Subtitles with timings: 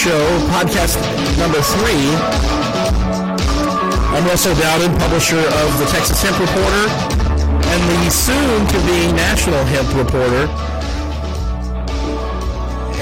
[0.00, 0.96] Show, podcast
[1.36, 2.08] number three.
[4.16, 6.88] I'm Russell Dowden, publisher of the Texas Hemp Reporter
[7.68, 10.46] and the soon-to-be National Hemp Reporter.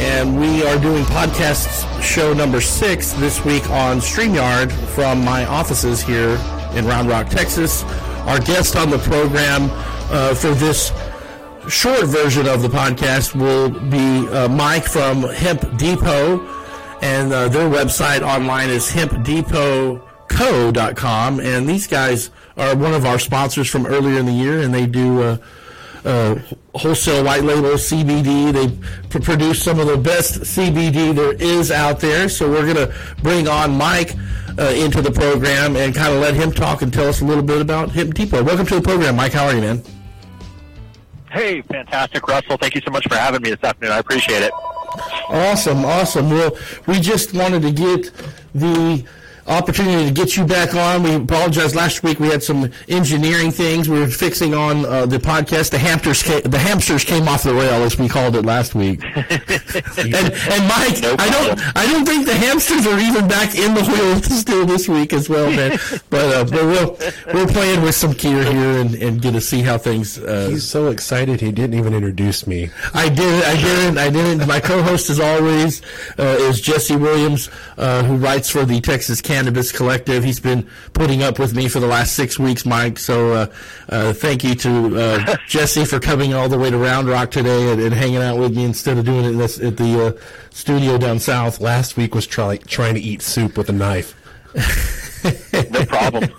[0.00, 6.02] And we are doing podcast show number six this week on StreamYard from my offices
[6.02, 6.36] here
[6.74, 7.84] in Round Rock, Texas.
[8.26, 9.68] Our guest on the program
[10.10, 10.90] uh, for this
[11.68, 16.57] short version of the podcast will be uh, Mike from Hemp Depot,
[17.02, 21.40] and uh, their website online is hempdepotco.com.
[21.40, 24.86] And these guys are one of our sponsors from earlier in the year, and they
[24.86, 25.22] do.
[25.22, 25.36] Uh,
[26.04, 26.36] uh,
[26.74, 28.52] wholesale white label CBD.
[28.52, 28.68] They
[29.08, 32.28] pr- produce some of the best CBD there is out there.
[32.28, 34.14] So we're going to bring on Mike
[34.58, 37.42] uh, into the program and kind of let him talk and tell us a little
[37.42, 38.42] bit about Hemp Depot.
[38.42, 39.32] Welcome to the program, Mike.
[39.32, 39.82] How are you, man?
[41.30, 42.56] Hey, fantastic, Russell.
[42.56, 43.92] Thank you so much for having me this afternoon.
[43.92, 44.52] I appreciate it.
[45.28, 46.30] Awesome, awesome.
[46.30, 48.10] Well, we just wanted to get
[48.54, 49.04] the
[49.48, 51.02] opportunity to get you back on.
[51.02, 51.74] We apologize.
[51.74, 53.88] Last week we had some engineering things.
[53.88, 55.70] We were fixing on uh, the podcast.
[55.70, 59.02] The hamsters, came, the hamsters came off the rail, as we called it last week.
[59.16, 61.76] and, and Mike, No I don't.
[61.76, 65.28] I don't think the hamsters are even back in the wheel still this week as
[65.28, 65.78] well, man.
[66.10, 66.98] but uh, but we'll,
[67.34, 70.18] we're playing with some gear here and, and get to see how things.
[70.18, 72.70] Uh, He's so excited he didn't even introduce me.
[72.94, 73.44] I did.
[73.44, 73.98] I didn't.
[73.98, 74.46] I didn't.
[74.46, 75.82] My co-host, as always,
[76.18, 80.24] uh, is Jesse Williams, uh, who writes for the Texas Cannabis Collective.
[80.24, 82.98] He's been putting up with me for the last six weeks, Mike.
[82.98, 83.46] So uh,
[83.88, 87.70] uh, thank you to uh, Jesse for coming all the way to Round Rock today
[87.70, 90.98] and, and hanging out with me instead of doing it this, at the uh, studio
[90.98, 91.60] down south.
[91.60, 94.16] Last week was try, trying to eat soup with a knife.
[95.70, 96.30] No problem.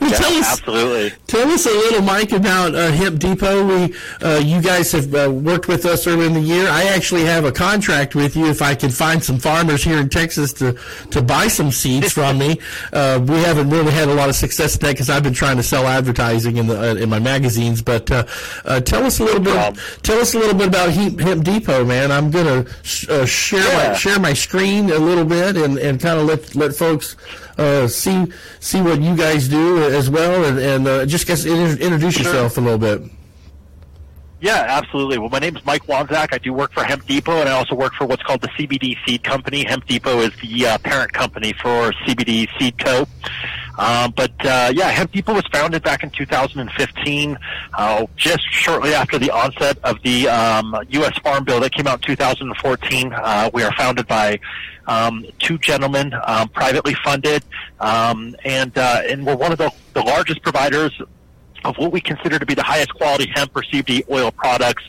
[0.00, 1.12] Well, Yeah, tell us, absolutely.
[1.26, 3.66] Tell us a little, Mike, about uh, Hemp Depot.
[3.66, 6.68] We, uh, you guys have uh, worked with us earlier in the year.
[6.68, 10.08] I actually have a contract with you if I can find some farmers here in
[10.08, 10.78] Texas to,
[11.10, 12.58] to buy some seeds from me.
[12.92, 15.56] Uh, we haven't really had a lot of success with that because I've been trying
[15.58, 17.82] to sell advertising in the uh, in my magazines.
[17.82, 18.26] But uh,
[18.64, 19.54] uh, tell us a little bit.
[19.54, 19.82] problem.
[20.02, 22.10] Tell us a little bit about Hemp, Hemp Depot, man.
[22.10, 26.18] I'm gonna sh- uh, share my share my screen a little bit and, and kind
[26.18, 27.16] of let let folks
[27.60, 28.26] uh, see
[28.58, 32.60] see what you guys do as well, and, and uh, just guess introduce yourself a
[32.60, 33.02] little bit.
[34.40, 35.18] Yeah, absolutely.
[35.18, 36.32] Well, my name is Mike Wanzak.
[36.32, 38.96] I do work for Hemp Depot, and I also work for what's called the CBD
[39.04, 39.64] Seed Company.
[39.64, 43.06] Hemp Depot is the uh, parent company for CBD Seed Co.
[43.78, 47.38] Um, but uh, yeah, Hemp Depot was founded back in 2015,
[47.74, 51.16] uh, just shortly after the onset of the um, U.S.
[51.18, 53.12] Farm Bill that came out in 2014.
[53.12, 54.38] Uh, we are founded by
[54.86, 57.44] um, two gentlemen, um, privately funded,
[57.78, 61.00] um, and uh, and we're one of the, the largest providers
[61.64, 64.82] of what we consider to be the highest quality hemp or CBD oil products.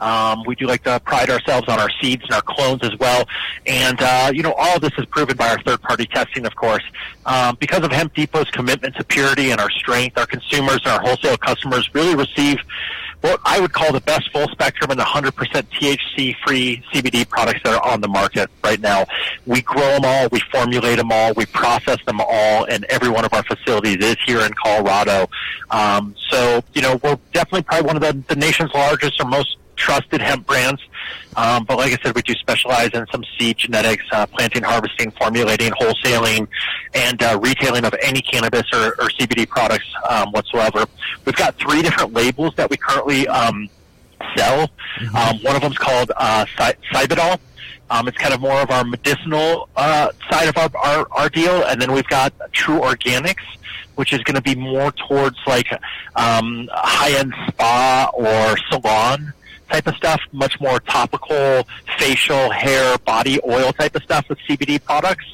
[0.00, 3.24] Um, we do like to pride ourselves on our seeds and our clones as well.
[3.66, 6.54] And, uh, you know, all of this is proven by our third party testing, of
[6.54, 6.84] course.
[7.26, 11.00] Um, because of Hemp Depot's commitment to purity and our strength, our consumers and our
[11.00, 12.58] wholesale customers really receive
[13.20, 17.74] what I would call the best full spectrum and 100% THC free CBD products that
[17.74, 19.06] are on the market right now.
[19.46, 23.24] We grow them all, we formulate them all, we process them all, and every one
[23.24, 25.28] of our facilities is here in Colorado.
[25.70, 29.57] Um, so, you know, we're definitely probably one of the, the nation's largest or most
[29.78, 30.82] trusted hemp brands.
[31.36, 35.12] Um, but like I said, we do specialize in some seed genetics, uh, planting, harvesting,
[35.12, 36.48] formulating, wholesaling,
[36.94, 40.84] and uh, retailing of any cannabis or, or CBD products um, whatsoever.
[41.24, 43.68] We've got three different labels that we currently um,
[44.36, 44.68] sell.
[45.14, 47.38] Um, one of them is called uh, Cy- Cybidol.
[47.90, 51.62] Um, it's kind of more of our medicinal uh, side of our, our, our deal,
[51.64, 53.44] and then we've got True Organics,
[53.94, 55.70] which is going to be more towards like
[56.16, 59.32] um, high-end spa or salon
[59.70, 61.66] type of stuff, much more topical,
[61.98, 65.24] facial, hair, body oil type of stuff with CBD products.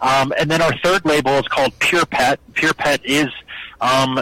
[0.00, 2.40] Um, and then our third label is called Pure Pet.
[2.54, 3.28] Pure Pet is
[3.80, 4.18] um,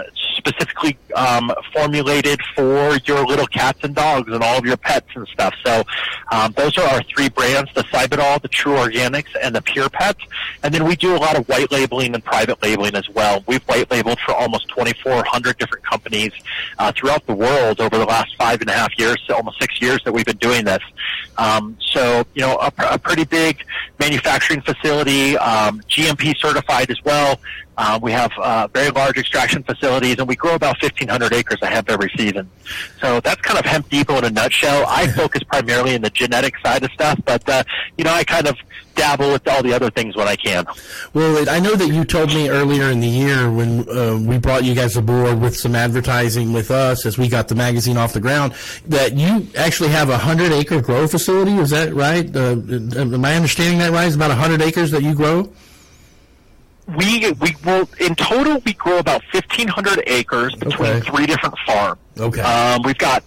[0.47, 5.27] specifically um, formulated for your little cats and dogs and all of your pets and
[5.29, 5.55] stuff.
[5.65, 5.83] So
[6.31, 10.17] um, those are our three brands: the Cybidol, the True Organics, and the Pure Pet.
[10.63, 13.43] And then we do a lot of white labeling and private labeling as well.
[13.47, 16.33] We've white labeled for almost 2,400 different companies
[16.79, 19.81] uh, throughout the world over the last five and a half years, so almost six
[19.81, 20.83] years that we've been doing this.
[21.39, 23.65] Um, so you know, a, a pretty big
[23.99, 27.41] manufacturing facility, um, GMP certified as well.
[27.77, 31.69] Uh, we have uh, very large extraction facilities, and we grow about 1,500 acres of
[31.69, 32.49] hemp every season.
[33.01, 34.85] So that's kind of Hemp Depot in a nutshell.
[34.87, 37.65] I focus primarily in the genetic side of stuff, but uh,
[37.99, 38.57] you know, I kind of
[38.95, 40.65] dabble with all the other things when I can.
[41.13, 44.65] Well, I know that you told me earlier in the year when uh, we brought
[44.65, 48.21] you guys aboard with some advertising with us as we got the magazine off the
[48.21, 48.55] ground
[48.87, 51.57] that you actually have a hundred acre grow facility.
[51.57, 52.35] Is that right?
[52.35, 54.07] Uh, am I understanding that right?
[54.07, 55.53] It's about a hundred acres that you grow.
[56.87, 61.01] We we will in total we grow about fifteen hundred acres between Okay.
[61.11, 61.99] three different farms.
[62.19, 62.43] Okay.
[62.43, 63.25] Um, we've got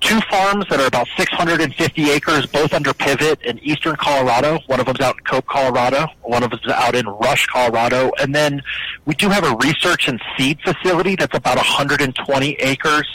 [0.00, 4.58] two farms that are about 650 acres, both under pivot in eastern Colorado.
[4.66, 6.06] One of them's out in Cope, Colorado.
[6.22, 8.10] One of them's out in Rush, Colorado.
[8.18, 8.62] And then
[9.04, 13.06] we do have a research and seed facility that's about 120 acres.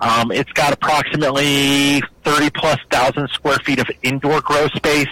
[0.00, 5.06] Um, it's got approximately 30 plus thousand square feet of indoor grow space.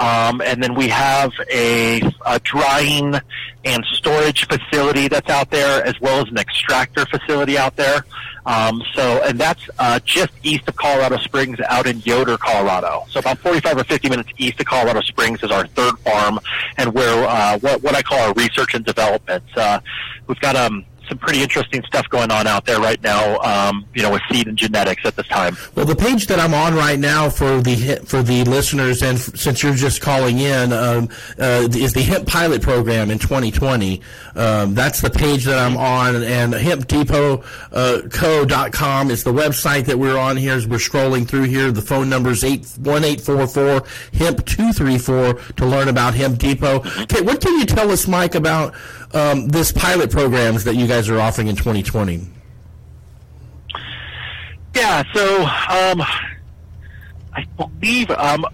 [0.00, 3.14] Um, and then we have a, a drying
[3.66, 8.06] and storage facility that's out there, as well as an extractor facility out there.
[8.46, 13.04] Um, so, and that's uh, just east of Colorado Springs, out in Yoder, Colorado.
[13.10, 16.40] So, about 45 or 50 minutes east of Colorado Springs is our third farm,
[16.78, 19.44] and where uh, what what I call our research and development.
[19.54, 19.80] Uh,
[20.26, 23.38] we've got um, some pretty interesting stuff going on out there right now.
[23.40, 25.58] Um, you know, with seed and genetics at this time.
[25.74, 29.36] Well, the page that I'm on right now for the for the listeners, and f-
[29.36, 34.00] since you're just calling in, um, uh, is the Hemp Pilot Program in 2020.
[34.36, 40.36] Um, that's the page that I'm on, and HempDepotCo.com is the website that we're on
[40.36, 40.54] here.
[40.54, 43.82] As we're scrolling through here, the phone number is eight one eight four four
[44.14, 46.82] hemp two three four to learn about Hemp Depot.
[47.02, 48.72] Okay, what can you tell us, Mike, about
[49.12, 52.26] um, this pilot programs that you guys are offering in 2020?
[54.74, 56.02] Yeah, so um,
[57.32, 58.44] I believe um,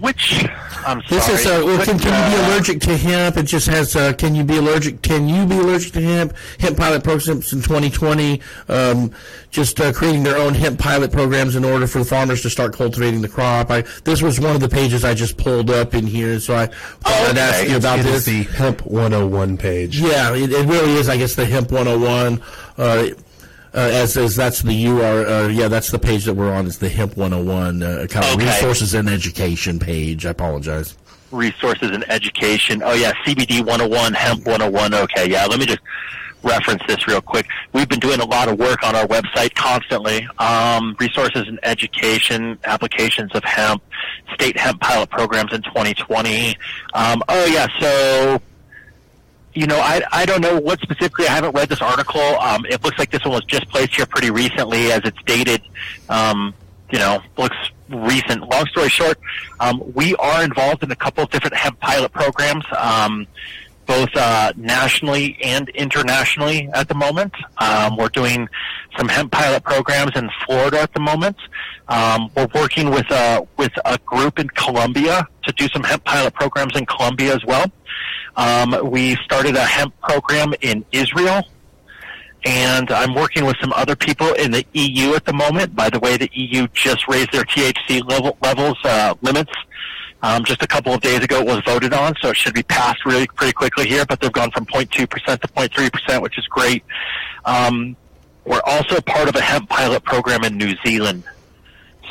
[0.00, 0.44] which
[0.86, 1.20] I'm sorry.
[1.20, 3.36] This is uh, well, can, which, can you be uh, allergic to hemp?
[3.36, 3.96] It just has.
[3.96, 5.02] Uh, can you be allergic?
[5.02, 6.34] Can you be allergic to hemp?
[6.58, 8.40] Hemp pilot programs in 2020.
[8.68, 9.12] Um,
[9.50, 12.72] just uh, creating their own hemp pilot programs in order for the farmers to start
[12.72, 13.70] cultivating the crop.
[13.70, 16.66] I, this was one of the pages I just pulled up in here, so I
[16.66, 18.14] thought I'd ask you about It this.
[18.14, 20.00] is the Hemp 101 page.
[20.00, 21.08] Yeah, it, it really is.
[21.08, 22.40] I guess the Hemp 101.
[23.72, 25.26] Uh, as as that's the UR.
[25.26, 26.66] Uh, yeah, that's the page that we're on.
[26.66, 28.46] Is the Hemp 101 uh, kind of Okay.
[28.46, 30.26] resources and education page.
[30.26, 30.96] I apologize.
[31.30, 32.82] resources and education.
[32.84, 34.92] Oh yeah, CBD 101, hemp 101.
[34.94, 35.46] Okay, yeah.
[35.46, 35.78] Let me just
[36.42, 37.46] reference this real quick.
[37.72, 40.26] We've been doing a lot of work on our website constantly.
[40.38, 43.80] Um, resources and education, applications of hemp,
[44.34, 46.56] state hemp pilot programs in 2020.
[46.94, 48.42] Um, oh yeah, so
[49.54, 51.26] you know, I, I don't know what specifically.
[51.26, 52.20] I haven't read this article.
[52.20, 55.62] Um, it looks like this one was just placed here pretty recently, as it's dated.
[56.08, 56.54] Um,
[56.90, 57.56] you know, looks
[57.88, 58.48] recent.
[58.48, 59.18] Long story short,
[59.58, 63.26] um, we are involved in a couple of different hemp pilot programs, um,
[63.86, 67.34] both uh, nationally and internationally at the moment.
[67.58, 68.48] Um, we're doing
[68.96, 71.36] some hemp pilot programs in Florida at the moment.
[71.88, 76.34] Um, we're working with a with a group in Colombia to do some hemp pilot
[76.34, 77.70] programs in Colombia as well.
[78.36, 81.42] Um, we started a hemp program in Israel,
[82.44, 85.74] and I'm working with some other people in the EU at the moment.
[85.74, 89.52] By the way, the EU just raised their THC level, levels uh, limits.
[90.22, 92.62] Um, just a couple of days ago, it was voted on, so it should be
[92.62, 94.04] passed really pretty quickly here.
[94.04, 96.84] But they've gone from 0.2% to 0.3%, which is great.
[97.46, 97.96] Um,
[98.44, 101.24] we're also part of a hemp pilot program in New Zealand.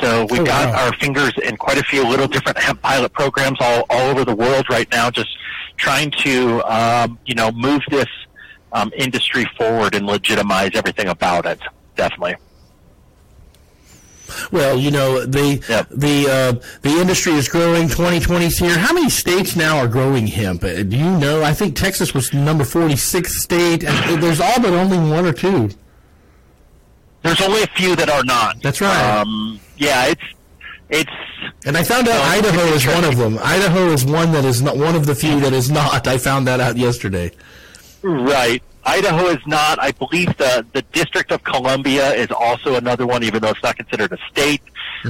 [0.02, 0.86] So we've Oh, got wow.
[0.86, 4.36] our fingers in quite a few little different hemp pilot programs all, all over the
[4.36, 5.30] world right now, just
[5.80, 8.08] trying to, um, you know, move this
[8.74, 11.60] um, industry forward and legitimize everything about it.
[11.96, 12.36] Definitely.
[14.52, 15.88] Well, you know the Yep.
[15.90, 17.88] the uh, the industry is growing.
[17.88, 18.78] 2020's here.
[18.78, 20.64] How many states now are growing hemp?
[20.64, 21.42] Uh, Do you know?
[21.44, 23.84] I think Texas was number 46 state.
[23.84, 25.72] And there's all but only one or two.
[27.24, 28.62] There's only a few that are not.
[28.62, 29.20] That's right.
[29.20, 30.22] Um, yeah, it's
[30.90, 31.12] it's
[31.66, 33.38] And I found out Well, Idaho is one of them.
[33.42, 36.08] Idaho is one that is not one of the few that is not.
[36.08, 37.32] I found that out yesterday.
[38.02, 38.62] right.
[38.86, 39.78] Idaho is not.
[39.80, 43.76] I believe the the District of Columbia is also another one, even though it's not
[43.76, 44.62] considered a state.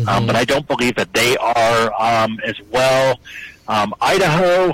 [0.08, 3.20] Um, but I don't believe that they are um, as well.
[3.68, 4.74] Um, Idaho.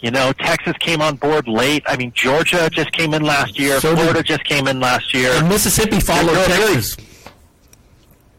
[0.00, 1.82] You know, Texas came on board late.
[1.86, 3.80] I mean, Georgia just came in last year.
[3.80, 5.30] So did- Florida just came in last year.
[5.32, 6.96] And Mississippi followed They're really- Texas.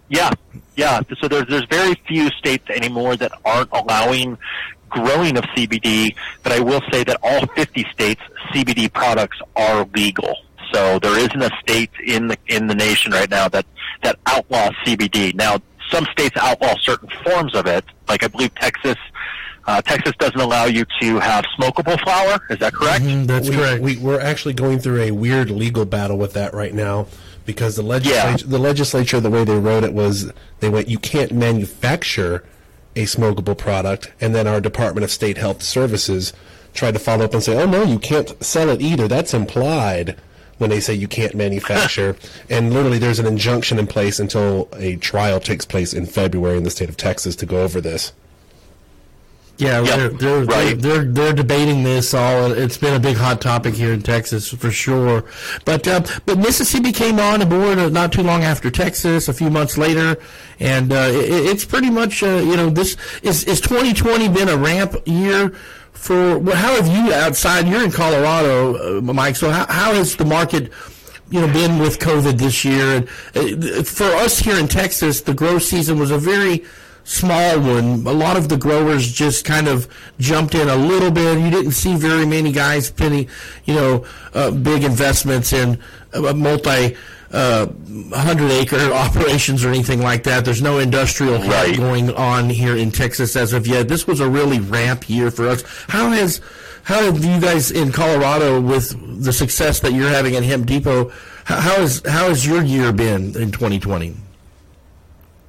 [0.09, 0.31] Yeah,
[0.75, 1.01] yeah.
[1.19, 4.37] So there's there's very few states anymore that aren't allowing
[4.89, 6.15] growing of CBD.
[6.43, 8.21] But I will say that all 50 states
[8.51, 10.37] CBD products are legal.
[10.73, 13.65] So there isn't a state in the in the nation right now that
[14.03, 15.33] that outlaws CBD.
[15.33, 15.59] Now
[15.89, 18.97] some states outlaw certain forms of it, like I believe Texas
[19.65, 22.39] uh, Texas doesn't allow you to have smokable flower.
[22.49, 23.03] Is that correct?
[23.03, 23.81] Mm-hmm, that's we, correct.
[23.81, 27.07] We, we're actually going through a weird legal battle with that right now
[27.47, 28.51] because the legislature, yeah.
[28.51, 32.43] the legislature, the way they wrote it was they went, you can't manufacture
[32.95, 36.33] a smokable product, and then our Department of State Health Services
[36.73, 39.07] tried to follow up and say, oh no, you can't sell it either.
[39.07, 40.17] That's implied
[40.57, 42.17] when they say you can't manufacture.
[42.49, 46.63] and literally, there's an injunction in place until a trial takes place in February in
[46.63, 48.11] the state of Texas to go over this.
[49.57, 49.95] Yeah, yep.
[49.95, 50.79] they're, they're, right.
[50.79, 52.51] they're, they're, they're debating this all.
[52.51, 55.25] It's been a big hot topic here in Texas for sure.
[55.65, 59.77] But uh, but Mississippi came on board not too long after Texas, a few months
[59.77, 60.17] later,
[60.59, 64.57] and uh, it, it's pretty much uh, you know this is is 2020 been a
[64.57, 65.49] ramp year
[65.91, 67.67] for well, how have you outside?
[67.67, 69.35] You're in Colorado, uh, Mike.
[69.35, 70.71] So how, how has the market?
[71.29, 73.05] you know, been with COVID this year.
[73.35, 76.63] And uh, for us here in Texas, the grow season was a very
[77.07, 78.05] small one.
[78.05, 79.87] A lot of the growers just kind of
[80.19, 81.39] jumped in a little bit.
[81.39, 83.29] You didn't see very many guys putting,
[83.63, 85.81] you know, uh, big investments in
[86.13, 86.97] uh, multi
[87.31, 87.67] uh,
[88.13, 90.43] hundred acre operations or anything like that.
[90.43, 91.75] There's no industrial right.
[91.75, 93.87] going on here in Texas as of yet.
[93.87, 95.63] This was a really ramp year for us.
[95.87, 96.41] How has
[96.83, 101.11] how have you guys in Colorado with the success that you're having at Hemp Depot?
[101.45, 104.26] How has how has your year been in 2020?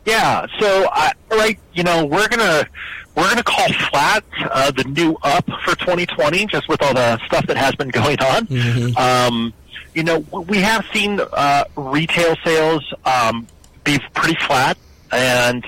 [0.09, 2.67] Yeah, so I, right, you know, we're gonna
[3.15, 7.47] we're gonna call flat uh, the new up for 2020, just with all the stuff
[7.47, 8.47] that has been going on.
[8.47, 8.97] Mm-hmm.
[8.97, 9.53] Um,
[9.95, 13.47] you know, we have seen uh, retail sales um,
[13.85, 14.79] be pretty flat,
[15.13, 15.67] and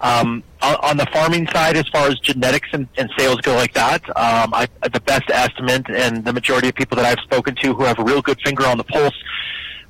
[0.00, 4.08] um, on the farming side, as far as genetics and, and sales go like that,
[4.10, 7.82] um, I, the best estimate and the majority of people that I've spoken to who
[7.82, 9.16] have a real good finger on the pulse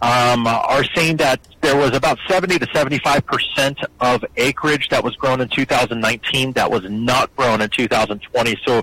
[0.00, 5.14] um, are saying that there was about 70 to 75 percent of acreage that was
[5.16, 8.56] grown in 2019 that was not grown in 2020.
[8.64, 8.82] So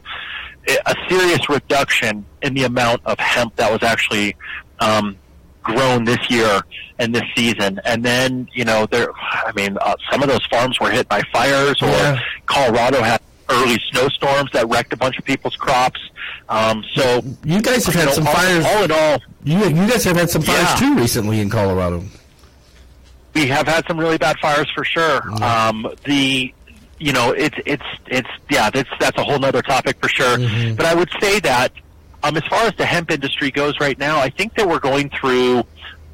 [0.86, 4.36] a serious reduction in the amount of hemp that was actually
[4.80, 5.18] um,
[5.64, 6.62] grown this year
[7.00, 7.80] and this season.
[7.86, 11.22] And then, you know, there, I mean, uh, some of those farms were hit by
[11.32, 12.20] fires, or yeah.
[12.46, 16.00] Colorado had early snowstorms that wrecked a bunch of people's crops.
[16.50, 18.66] Um, so you guys have had know, some all, fires.
[18.66, 20.76] All in all, you you guys have had some fires yeah.
[20.76, 22.04] too recently in Colorado.
[23.38, 25.22] We have had some really bad fires for sure.
[25.38, 25.68] Yeah.
[25.68, 26.52] Um, the
[26.98, 30.38] you know it's it's it's yeah that's that's a whole other topic for sure.
[30.38, 30.74] Mm-hmm.
[30.74, 31.72] But I would say that
[32.24, 35.12] um, as far as the hemp industry goes right now, I think that we're going
[35.12, 35.64] through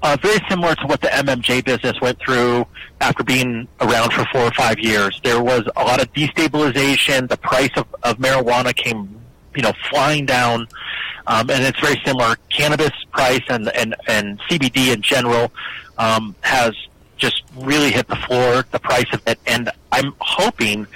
[0.02, 2.68] uh, very similar to what the MMJ business went through
[3.00, 5.18] after being around for four or five years.
[5.24, 7.30] There was a lot of destabilization.
[7.30, 9.22] The price of, of marijuana came,
[9.56, 10.68] you know, flying down.
[11.26, 12.36] Um, and it's very similar.
[12.50, 15.54] Cannabis price and, and, and CBD in general
[15.98, 16.76] um, has
[17.18, 19.40] just really hit the floor, the price of it.
[19.48, 20.88] And I'm hoping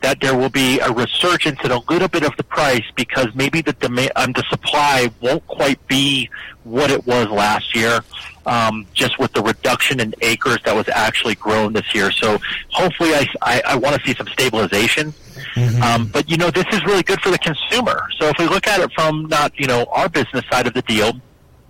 [0.00, 3.60] that there will be a resurgence in a little bit of the price because maybe
[3.60, 6.30] the demand, um, the supply won't quite be
[6.64, 8.00] what it was last year,
[8.44, 12.10] um, just with the reduction in acres that was actually grown this year.
[12.10, 12.38] So
[12.70, 15.12] hopefully, I, I, I want to see some stabilization.
[15.54, 15.82] Mm-hmm.
[15.82, 18.08] Um, but you know, this is really good for the consumer.
[18.18, 20.82] So if we look at it from not you know our business side of the
[20.82, 21.14] deal,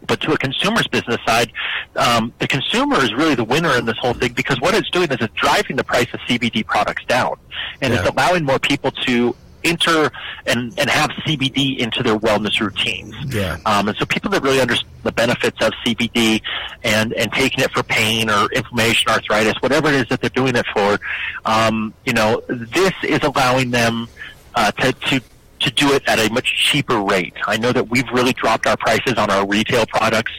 [0.07, 1.53] but to a consumer's business side,
[1.97, 5.11] um, the consumer is really the winner in this whole thing because what it's doing
[5.11, 7.37] is it's driving the price of CBD products down,
[7.81, 8.01] and yeah.
[8.01, 9.35] it's allowing more people to
[9.67, 10.11] enter
[10.47, 13.15] and, and have CBD into their wellness routines.
[13.35, 13.59] Yeah.
[13.67, 16.41] Um, and so people that really understand the benefits of CBD
[16.85, 20.57] and, and taking it for pain or inflammation, arthritis, whatever it is that they're doing
[20.57, 20.99] it for,
[21.45, 24.09] um, you know, this is allowing them
[24.55, 25.21] uh, to, to
[25.67, 27.35] to do it at a much cheaper rate.
[27.47, 30.33] I know that we've really dropped our prices on our retail products.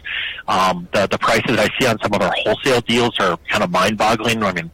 [0.48, 3.70] Um, the the prices I see on some of our wholesale deals are kind of
[3.70, 4.42] mind boggling.
[4.42, 4.72] I mean,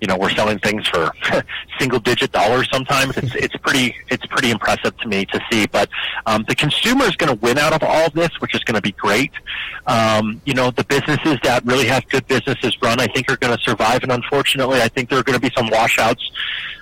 [0.00, 1.12] you know, we're selling things for
[1.78, 3.16] single digit dollars sometimes.
[3.16, 5.66] It's it's pretty it's pretty impressive to me to see.
[5.66, 5.88] But
[6.26, 8.74] um, the consumer is going to win out of all of this, which is going
[8.74, 9.30] to be great.
[9.86, 13.56] Um, you know, the businesses that really have good businesses run, I think, are going
[13.56, 14.02] to survive.
[14.02, 16.28] And unfortunately, I think there are going to be some washouts.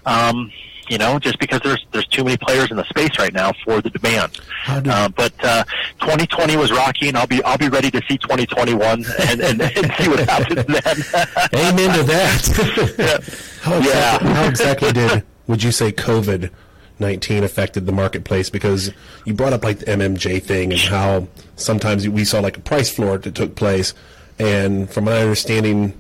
[0.07, 0.51] Um,
[0.91, 3.81] you know, just because there's there's too many players in the space right now for
[3.81, 4.41] the demand.
[4.67, 5.65] Uh, but uh,
[6.01, 9.93] 2020 was rocky, and I'll be I'll be ready to see 2021 and, and, and
[9.95, 11.23] see what happens then.
[11.55, 12.99] Amen to that.
[12.99, 13.21] yeah.
[13.63, 14.35] How exactly, yeah.
[14.35, 16.51] How exactly did would you say COVID?
[16.99, 18.93] 19 affected the marketplace because
[19.25, 22.95] you brought up like the MMJ thing and how sometimes we saw like a price
[22.95, 23.95] floor that took place.
[24.39, 25.99] And from my understanding,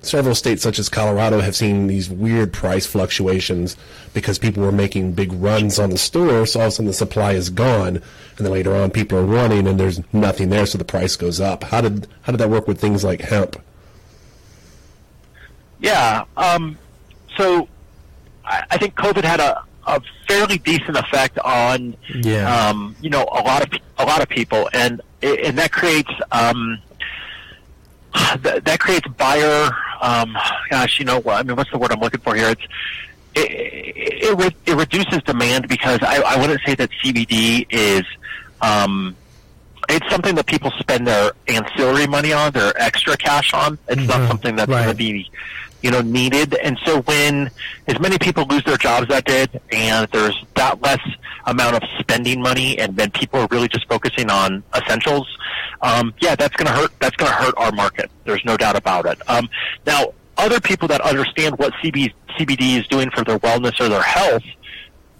[0.00, 3.76] several states such as Colorado have seen these weird price fluctuations
[4.14, 6.92] because people were making big runs on the store, so all of a sudden the
[6.92, 7.96] supply is gone,
[8.36, 11.40] and then later on people are running and there's nothing there, so the price goes
[11.40, 11.64] up.
[11.64, 13.56] How did how did that work with things like hemp?
[15.80, 16.76] Yeah, um,
[17.36, 17.68] so
[18.44, 22.68] I, I think COVID had a a fairly decent effect on Yeah.
[22.68, 26.78] um, you know a lot of a lot of people, and and that creates um,
[28.42, 29.70] that, that creates buyer.
[30.00, 30.36] Um,
[30.70, 32.50] gosh, you know, what I mean, what's the word I'm looking for here?
[32.50, 32.62] It's
[33.34, 38.04] it it, it, re- it reduces demand because I, I wouldn't say that CBD is.
[38.60, 39.16] Um,
[39.90, 43.78] it's something that people spend their ancillary money on, their extra cash on.
[43.88, 44.08] It's Mhm.
[44.08, 44.90] not something that's going Right.
[44.90, 45.30] to be,
[45.82, 46.54] you know, needed.
[46.54, 47.50] And so when
[47.86, 51.00] as many people lose their jobs that did, and there's that less
[51.46, 55.28] amount of spending money, and then people are really just focusing on essentials,
[55.82, 56.92] um, yeah, that's going to hurt.
[56.98, 58.10] That's going to hurt our market.
[58.24, 59.18] There's no doubt about it.
[59.28, 59.48] Um,
[59.86, 64.02] now, other people that understand what CB, CBD is doing for their wellness or their
[64.02, 64.42] health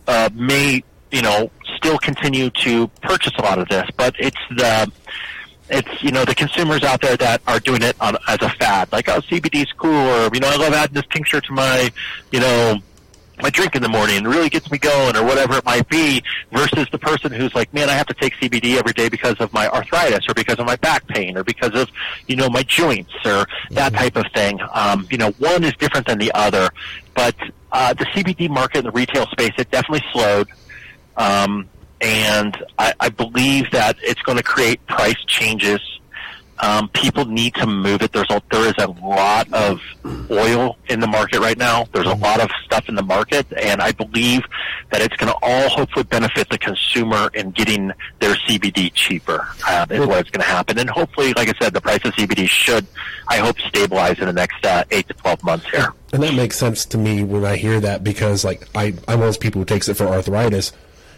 [0.07, 4.91] uh, may you know still continue to purchase a lot of this, but it's the
[5.71, 8.91] it's you know the consumers out there that are doing it on, as a fad,
[8.93, 11.91] like oh CBD's cool, or you know I love adding this tincture to my
[12.33, 12.81] you know
[13.43, 16.23] my drink in the morning it really gets me going, or whatever it might be,
[16.53, 19.53] versus the person who's like, man, I have to take CBD every day because of
[19.53, 21.89] my arthritis, or because of my back pain, or because of
[22.27, 24.59] you know my joints, or that type of thing.
[24.73, 26.69] Um, you know, one is different than the other,
[27.15, 27.35] but
[27.73, 30.49] uh, the CBD market in the retail space it definitely slowed.
[31.17, 31.69] Um,
[32.01, 35.81] and I, I believe that it's going to create price changes.
[36.61, 38.13] Um, people need to move it.
[38.13, 39.81] There's a, there is a lot of
[40.29, 41.87] oil in the market right now.
[41.93, 44.43] There's a lot of stuff in the market, and I believe
[44.91, 49.47] that it's going to all hopefully benefit the consumer in getting their CBD cheaper.
[49.69, 52.13] Uh, is what it's going to happen, and hopefully, like I said, the price of
[52.15, 52.87] CBD should,
[53.29, 55.95] I hope, stabilize in the next uh, eight to twelve months here.
[56.13, 59.15] And that makes sense to me when I hear that because, like, I, I'm one
[59.15, 60.73] of those people who takes it for arthritis.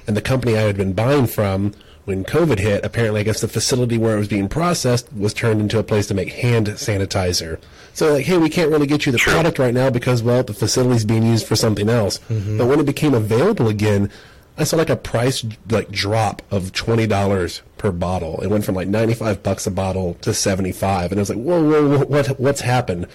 [0.06, 1.72] And the company I had been buying from
[2.04, 5.60] when COVID hit, apparently, I guess the facility where it was being processed was turned
[5.60, 7.60] into a place to make hand sanitizer.
[7.92, 9.32] So, like, hey, we can't really get you the Sure.
[9.32, 12.18] product right now because, well, the facility's being used for something else.
[12.30, 12.58] Mm-hmm.
[12.58, 14.10] But when it became available again,
[14.58, 18.40] I saw like a price like drop of twenty dollars per bottle.
[18.42, 21.30] It went from like ninety five bucks a bottle to seventy five, and I was
[21.30, 23.06] like, whoa, whoa, whoa, what, what's happened?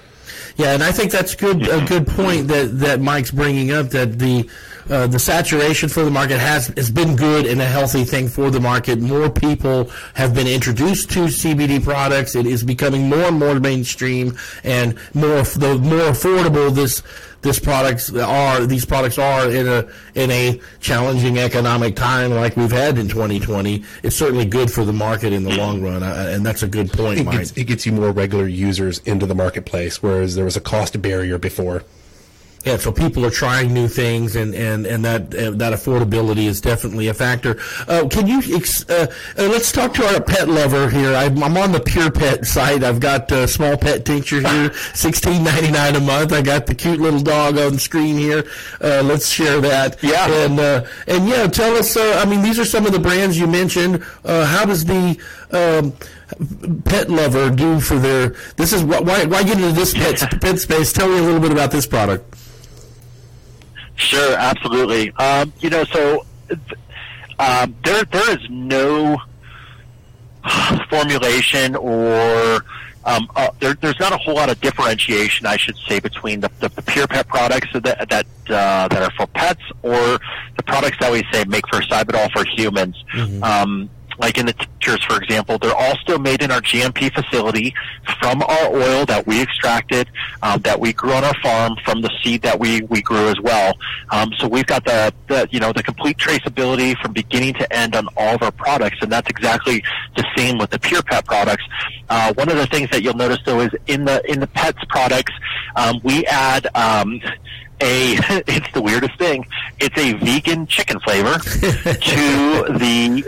[0.57, 4.17] Yeah, and I think that's good a good point that, that Mike's bringing up that
[4.17, 4.49] the
[4.89, 8.51] uh, the saturation for the market has has been good and a healthy thing for
[8.51, 8.99] the market.
[8.99, 12.35] More people have been introduced to CBD products.
[12.35, 17.01] It is becoming more and more mainstream and more the more affordable this
[17.41, 22.71] this products are these products are in a in a challenging economic time like we've
[22.71, 23.83] had in 2020.
[24.03, 26.91] It's certainly good for the market in the long run, uh, and that's a good
[26.91, 27.37] point, It Mike.
[27.39, 30.99] gets, it gets you more regular users into the marketplace, whereas there was a cost
[31.01, 31.83] barrier before.
[32.65, 36.59] Yeah, so people are trying new things, and and and that uh, that affordability is
[36.61, 37.59] definitely a factor.
[37.87, 39.05] Uh, can you ex- uh,
[39.37, 41.13] uh, let's talk to our pet lover here?
[41.13, 42.83] I'm, I'm on the Pure Pet site.
[42.83, 46.33] I've got small pet tincture here, sixteen ninety nine a month.
[46.33, 48.45] I got the cute little dog on the screen here.
[48.81, 50.01] Uh, let's share that.
[50.01, 50.27] Yeah.
[50.27, 51.95] and uh, and yeah, tell us.
[51.95, 54.03] Uh, I mean, these are some of the brands you mentioned.
[54.23, 55.19] Uh, how does the
[55.51, 55.93] um,
[56.83, 58.29] pet lover do for their?
[58.55, 60.91] This is why why get into this pet pet space?
[60.91, 62.35] Tell me a little bit about this product.
[63.95, 65.11] Sure, absolutely.
[65.13, 66.25] Um, you know, so
[67.39, 69.17] um, there there is no
[70.89, 72.63] formulation or
[73.05, 76.49] um, uh, there, there's not a whole lot of differentiation, I should say, between the,
[76.59, 79.93] the, the pure pet products that that uh, that are for pets or
[80.57, 83.03] the products that we say make for Cyberdol for humans.
[83.43, 87.73] Um, like in the tinctures, for example, they're all still made in our GMP facility
[88.19, 90.09] from our oil that we extracted,
[90.41, 93.39] um, that we grew on our farm from the seed that we, we grew as
[93.41, 93.73] well.
[94.11, 97.95] Um, so we've got the, the you know the complete traceability from beginning to end
[97.95, 99.83] on all of our products, and that's exactly
[100.15, 101.63] the same with the Pure Pet products.
[102.09, 104.79] Uh, one of the things that you'll notice though is in the in the pets
[104.89, 105.33] products,
[105.75, 106.67] um, we add.
[107.81, 108.13] A
[108.47, 109.45] it's the weirdest thing.
[109.79, 113.23] It's a vegan chicken flavor to the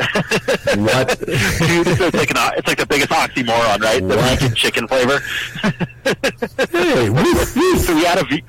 [0.78, 1.20] What?
[1.20, 4.02] Dude, it's like an, it's like the biggest oxymoron, right?
[4.02, 4.40] The What?
[4.40, 5.20] vegan chicken flavor.
[6.72, 7.80] Hey, woof, woof.
[7.82, 8.44] so we add a ve-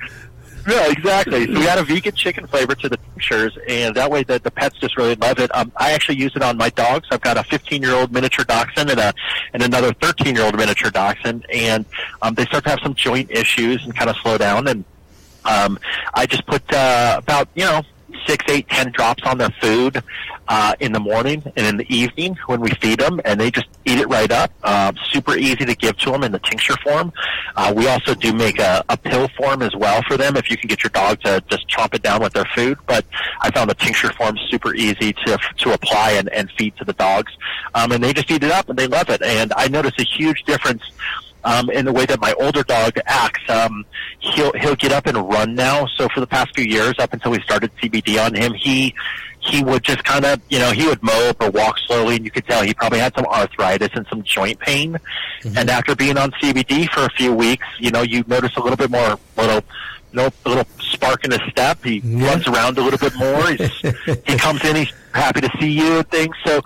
[0.67, 1.45] yeah, exactly.
[1.47, 4.51] So we add a vegan chicken flavor to the tinctures, and that way the, the
[4.51, 5.53] pets just really love it.
[5.55, 7.07] Um, I actually use it on my dogs.
[7.11, 9.13] I've got a 15 year old miniature dachshund and a
[9.53, 11.85] and another 13 year old miniature dachshund, and
[12.21, 14.67] um, they start to have some joint issues and kind of slow down.
[14.67, 14.83] And
[15.49, 15.79] um,
[16.13, 17.83] I just put uh, about you know
[18.25, 20.03] six, eight, ten drops on their food
[20.47, 23.67] uh, in the morning and in the evening when we feed them, and they just
[23.85, 24.51] eat it right up.
[24.63, 27.11] Uh, super easy to give to them in the tincture form.
[27.55, 30.57] Uh, we also do make a, a pill form as well for them if you
[30.57, 32.77] can get your dog to just chomp it down with their food.
[32.87, 33.05] But
[33.41, 36.93] I found the tincture form super easy to to apply and, and feed to the
[36.93, 37.31] dogs,
[37.73, 39.21] um, and they just eat it up and they love it.
[39.21, 40.83] And I notice a huge difference
[41.43, 43.41] um, in the way that my older dog acts.
[43.49, 43.85] Um,
[44.19, 45.85] he'll he'll get up and run now.
[45.97, 48.93] So for the past few years, up until we started CBD on him, he
[49.41, 52.31] he would just kind of, you know, he would mope or walk slowly, and you
[52.31, 54.97] could tell he probably had some arthritis and some joint pain.
[55.41, 55.57] Mm-hmm.
[55.57, 58.75] And after being on CBD for a few weeks, you know, you notice a little
[58.75, 59.63] bit more, little,
[60.13, 61.83] a little spark in his step.
[61.83, 62.27] He yeah.
[62.27, 63.47] runs around a little bit more.
[63.51, 66.35] He's, he comes in, he's happy to see you and things.
[66.45, 66.61] So,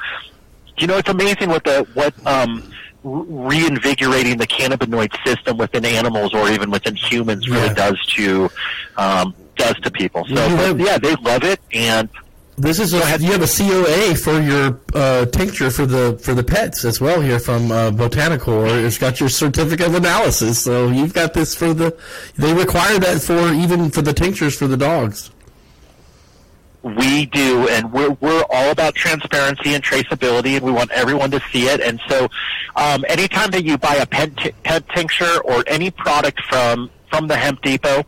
[0.77, 6.49] you know, it's amazing what the what um, reinvigorating the cannabinoid system within animals or
[6.49, 7.73] even within humans really yeah.
[7.73, 8.49] does to
[8.97, 10.25] um, does to people.
[10.25, 12.09] So, yeah, they love it, and
[12.57, 16.43] this is a, you have a COA for your uh, tincture for the for the
[16.43, 18.85] pets as well here from uh, Botanacor.
[18.85, 21.97] It's got your certificate of analysis, so you've got this for the.
[22.37, 25.31] They require that for even for the tinctures for the dogs.
[26.83, 31.41] We do, and we're we're all about transparency and traceability, and we want everyone to
[31.51, 31.79] see it.
[31.79, 32.27] And so,
[32.75, 37.27] um, anytime that you buy a pet t- pet tincture or any product from from
[37.27, 38.03] the Hemp Depot,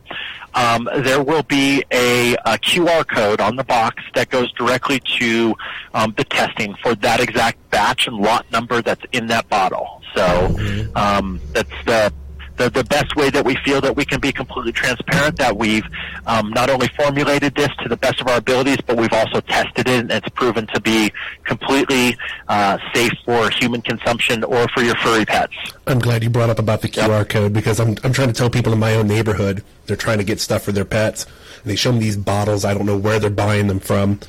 [0.56, 5.54] um, there will be a, a, QR code on the box that goes directly to
[5.94, 10.02] um, the testing for that exact batch and lot number that's in that bottle.
[10.16, 10.98] So mm-hmm.
[10.98, 12.12] um, that's the
[12.58, 15.86] the, the best way that we feel that we can be completely transparent, that we've
[16.26, 19.88] um, not only formulated this to the best of our abilities, but we've also tested
[19.88, 21.12] it, and it's proven to be
[21.44, 25.54] completely uh, safe for human consumption or for your furry pets.
[25.88, 27.30] I'm glad you brought up about the QR yep.
[27.30, 30.24] code because I'm, I'm trying to tell people in my own neighborhood they're trying to
[30.24, 31.26] get stuff for their pets,
[31.62, 32.66] and they show me these bottles.
[32.66, 34.20] I don't know where they're buying them from,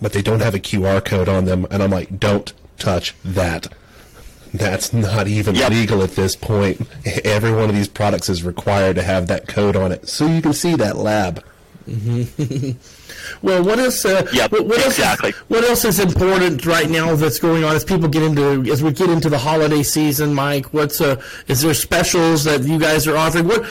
[0.00, 3.68] but they don't have a QR code on them, and I'm like, don't touch that
[4.54, 5.70] that's not even yep.
[5.70, 6.80] legal at this point.
[7.24, 10.42] Every one of these products is required to have that code on it, so you
[10.42, 11.44] can see that lab.
[11.86, 12.72] Mm-hmm.
[13.46, 14.04] well, what else?
[14.04, 15.30] Uh, yep, what, what exactly.
[15.30, 18.82] Else, what else is important right now that's going on as people get into as
[18.82, 20.34] we get into the holiday season?
[20.34, 23.46] Mike, what's uh, is there specials that you guys are offering?
[23.46, 23.64] What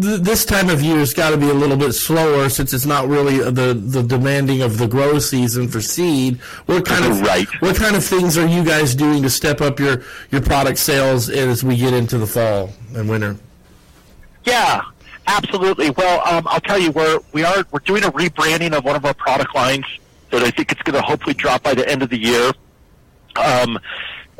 [0.00, 3.06] this time of year has got to be a little bit slower since it's not
[3.06, 6.38] really the the demanding of the grow season for seed.
[6.66, 7.46] What kind of right.
[7.62, 11.30] What kind of things are you guys doing to step up your your product sales
[11.30, 13.36] as we get into the fall and winter?
[14.44, 14.82] Yeah,
[15.26, 15.90] Absolutely.
[15.90, 19.04] Well, um, I'll tell you, we're we are we're doing a rebranding of one of
[19.04, 19.86] our product lines
[20.30, 22.52] that I think it's going to hopefully drop by the end of the year.
[23.36, 23.78] Um,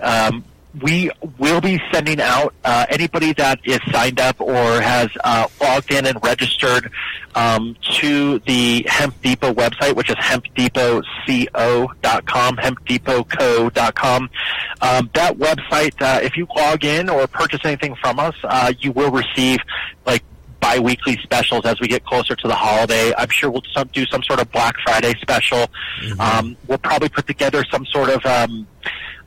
[0.00, 0.44] um,
[0.82, 5.92] we will be sending out uh, anybody that is signed up or has uh, logged
[5.92, 6.90] in and registered
[7.34, 14.30] um, to the Hemp Depot website, which is hempdepotco.com, hempdepotco.com.
[14.80, 18.90] Um, that website, uh, if you log in or purchase anything from us, uh, you
[18.92, 19.60] will receive
[20.06, 20.24] like
[20.64, 23.12] bi-weekly specials as we get closer to the holiday.
[23.18, 25.66] I'm sure we'll some, do some sort of Black Friday special.
[26.02, 26.20] Mm-hmm.
[26.20, 28.66] Um, we'll probably put together some sort of um,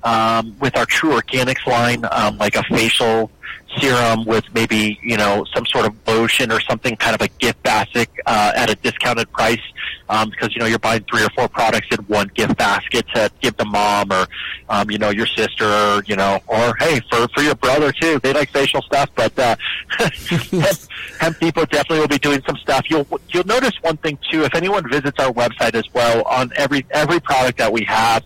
[0.04, 3.30] um, with our True Organics line, um, like a facial
[3.80, 7.62] serum with maybe you know some sort of lotion or something, kind of a gift
[7.64, 9.62] basket uh, at a discounted price,
[10.10, 13.30] um, because you know you're buying three or four products in one gift basket to
[13.42, 14.28] give the mom or
[14.70, 18.20] um, you know your sister, or, you know, or hey for for your brother too.
[18.20, 19.56] They like facial stuff, but uh,
[21.20, 22.86] Hemp, Hemp definitely will be doing some stuff.
[22.90, 24.44] You'll you'll notice one thing too.
[24.44, 28.24] If anyone visits our website as well on every every product that we have.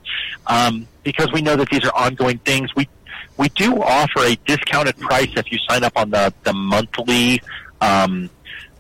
[0.47, 2.87] Um, because we know that these are ongoing things, we
[3.41, 7.41] we do offer a discounted price if you sign up on the the monthly.
[7.81, 8.29] Um,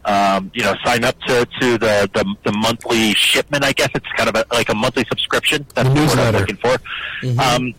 [0.03, 3.63] um, you know, sign up to, to the, the, the monthly shipment.
[3.63, 5.63] I guess it's kind of a, like a monthly subscription.
[5.75, 6.75] That's what I'm looking for.
[7.21, 7.39] Mm-hmm.
[7.39, 7.75] Um,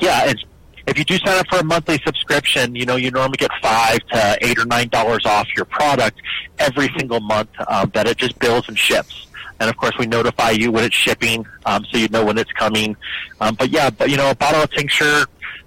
[0.00, 0.44] yeah, it's,
[0.86, 3.98] if you do sign up for a monthly subscription, you know you normally get five
[4.12, 6.20] to eight or nine dollars off your product
[6.60, 9.26] every single month um, that it just bills and ships.
[9.58, 12.52] And of course, we notify you when it's shipping, um, so you know when it's
[12.52, 12.96] coming.
[13.40, 15.24] Um, but yeah, but you know, a bottle of tincture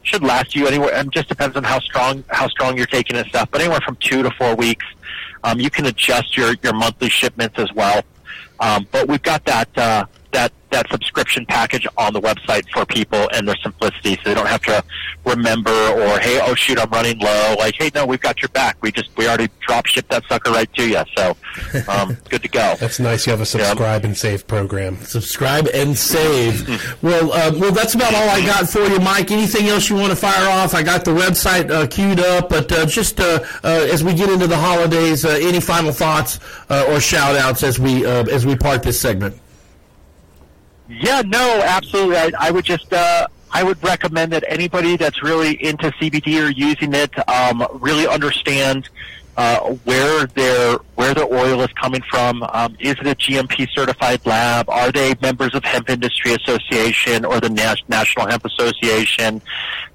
[0.09, 0.93] should last you anywhere.
[0.93, 3.49] It just depends on how strong how strong you're taking and stuff.
[3.51, 4.85] But anywhere from two to four weeks,
[5.43, 8.01] um, you can adjust your your monthly shipments as well.
[8.59, 13.27] Um, but we've got that uh, that that subscription package on the website for people
[13.33, 14.83] and their simplicity, so they don't have to
[15.25, 17.55] remember or hey, oh shoot, I'm running low.
[17.57, 18.77] Like hey, no, we've got your back.
[18.81, 21.35] We just we already drop shipped that sucker right to you, so
[21.87, 22.75] um, good to go.
[22.79, 23.25] That's nice.
[23.25, 24.07] You have a subscribe yeah.
[24.07, 24.97] and save program.
[24.97, 26.67] Subscribe and save.
[27.03, 29.31] well, uh, well, that's about all I got for you, Mike.
[29.31, 30.73] Anything else you want to fire off?
[30.73, 34.29] I got the website uh, queued up, but uh, just uh, uh, as we get
[34.29, 36.39] into the holidays, uh, any final thoughts
[36.69, 39.35] or shout outs as we as we part this segment?
[40.89, 42.17] Yeah, no, absolutely.
[42.17, 46.49] I, I would just uh, I would recommend that anybody that's really into CBD or
[46.49, 48.89] using it um, really understand
[49.39, 52.43] uh, where their where their oil is coming from.
[52.43, 54.69] Um, is it a GMP certified lab?
[54.69, 59.41] Are they members of Hemp Industry Association or the Nas- National Hemp Association?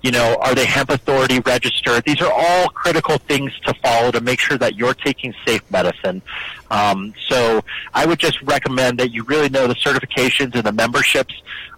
[0.02, 2.04] You know, are they Hemp Authority registered?
[2.04, 6.22] These are all critical things to follow to make sure that you're taking safe medicine.
[6.70, 11.34] Um, so I would just recommend that you really know the certifications and the memberships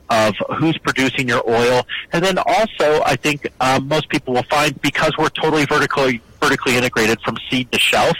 [0.09, 1.85] of who's producing your oil.
[2.12, 6.77] And then also, I think um, most people will find because we're totally vertically vertically
[6.77, 8.16] integrated from seed to shelf,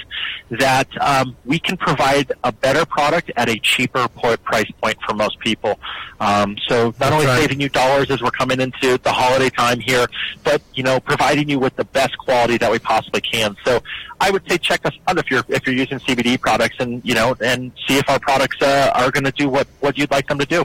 [0.51, 5.39] that um, we can provide a better product at a cheaper price point for most
[5.41, 5.79] people.
[6.21, 7.41] Um, so not That's only right.
[7.41, 10.07] saving you dollars as we're coming into the holiday time here,
[10.45, 13.57] but you know providing you with the best quality that we possibly can.
[13.65, 13.83] So
[14.21, 17.15] I would say check us out if you're if you're using CBD products and you
[17.15, 20.27] know and see if our products uh, are going to do what what you'd like
[20.29, 20.65] them to do.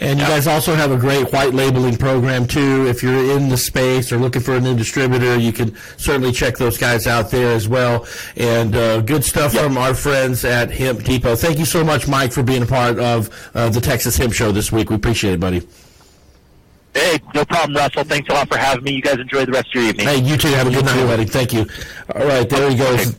[0.00, 2.86] And you guys also have a great white labeling program too.
[2.86, 6.56] If you're in the space or looking for a new distributor, you can certainly check
[6.56, 8.06] those guys out there as well.
[8.36, 11.36] And uh, good stuff from our friends at Hemp Depot.
[11.36, 14.52] Thank you so much, Mike, for being a part of uh, the Texas Hemp Show
[14.52, 14.90] this week.
[14.90, 15.66] We appreciate it, buddy.
[16.94, 18.04] Hey, no problem, Russell.
[18.04, 18.92] Thanks a lot for having me.
[18.92, 20.08] You guys enjoy the rest of your evening.
[20.08, 20.48] Hey, you too.
[20.48, 21.24] Have a good night, buddy.
[21.24, 21.66] Thank you.
[22.14, 23.16] All right, there he goes.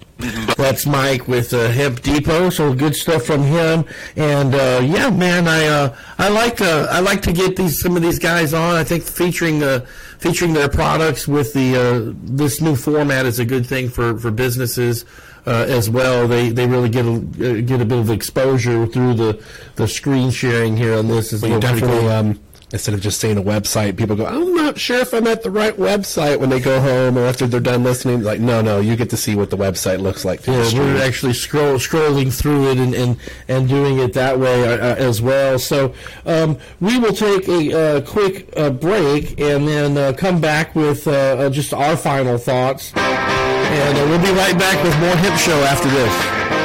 [0.57, 2.49] That's Mike with uh, Hemp Depot.
[2.49, 3.85] So good stuff from him.
[4.15, 7.95] And uh, yeah, man, I uh, I like uh, I like to get these some
[7.95, 8.75] of these guys on.
[8.75, 9.85] I think featuring uh,
[10.19, 14.31] featuring their products with the uh, this new format is a good thing for for
[14.31, 15.05] businesses.
[15.47, 19.15] Uh, as well, they they really get a uh, get a bit of exposure through
[19.15, 19.43] the
[19.75, 21.33] the screen sharing here on this.
[21.33, 22.39] Is Well, definitely, um,
[22.71, 25.51] instead of just saying a website, people go, I'm not sure if I'm at the
[25.51, 28.23] right website when they go home or after they're done listening.
[28.23, 30.45] Like, no, no, you get to see what the website looks like.
[30.47, 34.77] Yeah, we're actually scroll, scrolling through it and, and, and doing it that way uh,
[34.77, 35.59] uh, as well.
[35.59, 35.93] So
[36.25, 41.07] um, we will take a uh, quick uh, break and then uh, come back with
[41.07, 42.93] uh, uh, just our final thoughts.
[42.95, 46.60] And uh, we'll be right back with more Hemp Show after this.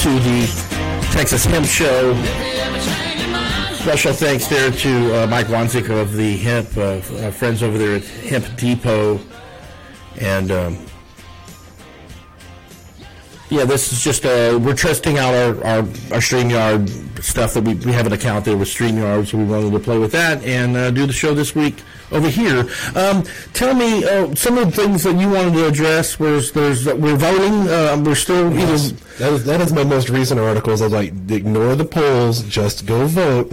[0.00, 0.46] To the
[1.10, 2.14] Texas Hemp Show.
[3.74, 7.96] Special thanks there to uh, Mike Wanzik of the Hemp, uh, uh, friends over there
[7.96, 9.18] at Hemp Depot.
[10.20, 10.78] And um,
[13.50, 17.74] yeah, this is just, uh, we're testing out our, our, our StreamYard stuff that we,
[17.74, 20.76] we have an account there with StreamYard, so we wanted to play with that and
[20.76, 22.68] uh, do the show this week over here.
[22.94, 26.18] Um, tell me uh, some of the things that you wanted to address.
[26.18, 27.68] Was there's we're voting.
[27.68, 28.92] Uh, we're still you know, Yes.
[29.18, 30.80] That is, that is my most recent articles.
[30.80, 33.52] I was like, ignore the polls, just go vote.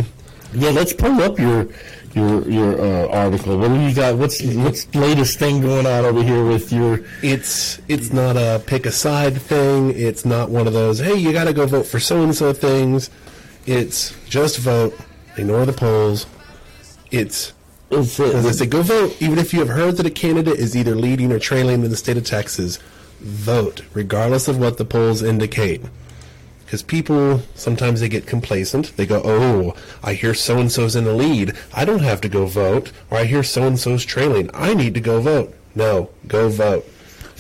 [0.53, 1.67] Yeah, let's pull up your
[2.13, 3.57] your your uh, article.
[3.57, 4.15] What do you got?
[4.15, 7.01] What's what's latest thing going on over here with your?
[7.21, 9.91] It's it's not a pick a side thing.
[9.95, 12.53] It's not one of those hey you got to go vote for so and so
[12.53, 13.09] things.
[13.65, 14.95] It's just vote,
[15.37, 16.27] ignore the polls.
[17.11, 17.53] It's
[17.91, 19.15] It's, As I say, go vote.
[19.21, 21.97] Even if you have heard that a candidate is either leading or trailing in the
[21.97, 22.79] state of Texas,
[23.19, 25.81] vote, regardless of what the polls indicate.
[26.65, 28.97] Because people sometimes they get complacent.
[28.97, 31.53] They go, "Oh, I hear so and so's in the lead.
[31.73, 34.49] I don't have to go vote." Or I hear so and so's trailing.
[34.53, 35.53] I need to go vote.
[35.75, 36.89] No, go vote.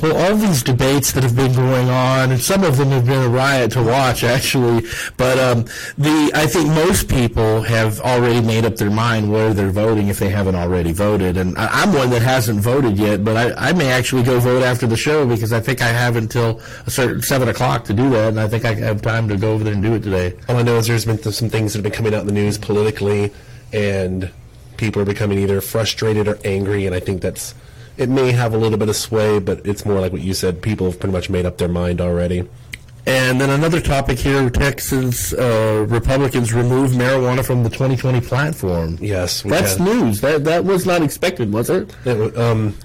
[0.01, 3.23] Well, all these debates that have been going on, and some of them have been
[3.23, 4.85] a riot to watch, actually.
[5.15, 5.63] But um,
[5.97, 10.19] the I think most people have already made up their mind where they're voting if
[10.19, 11.37] they haven't already voted.
[11.37, 14.63] And I, I'm one that hasn't voted yet, but I, I may actually go vote
[14.63, 18.09] after the show because I think I have until a certain seven o'clock to do
[18.09, 20.33] that, and I think I have time to go over there and do it today.
[20.49, 22.33] All I know is there's been some things that have been coming out in the
[22.33, 23.31] news politically,
[23.71, 24.29] and
[24.75, 26.85] people are becoming either frustrated or angry.
[26.85, 27.55] And I think that's
[27.97, 30.61] it may have a little bit of sway, but it's more like what you said.
[30.61, 32.47] People have pretty much made up their mind already.
[33.07, 38.97] And then another topic here: Texas uh, Republicans remove marijuana from the 2020 platform.
[38.99, 40.21] Yes, we That's news.
[40.21, 41.95] That that was not expected, was it?
[42.05, 42.75] It um,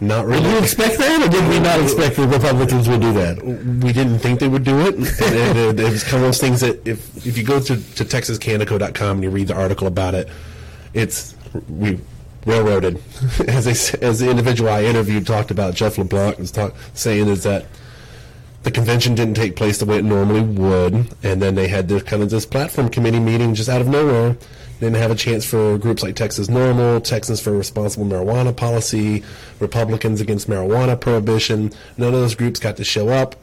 [0.00, 0.58] not Did you really.
[0.62, 3.44] expect that, or did we not expect the Republicans would do that?
[3.44, 4.94] we didn't think they would do it.
[4.94, 7.76] And it, it, it was kind of those things that if if you go to,
[7.76, 10.28] to texascanico.com and you read the article about it,
[10.94, 11.34] it's
[11.68, 12.00] we
[12.46, 13.02] railroaded.
[13.48, 17.66] As as the individual I interviewed talked about, Jeff LeBlanc was talk, saying is that
[18.62, 22.02] the convention didn't take place the way it normally would, and then they had this
[22.02, 24.36] kind of this platform committee meeting just out of nowhere.
[24.80, 29.22] Didn't have a chance for groups like Texas NORML, Texans for Responsible Marijuana Policy,
[29.58, 31.70] Republicans Against Marijuana Prohibition.
[31.98, 33.36] None of those groups got to show up.